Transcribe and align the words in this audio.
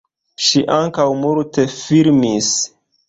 Ŝi 0.45 0.61
ankaŭ 0.77 1.05
multe 1.25 1.67
filmis. 1.75 2.53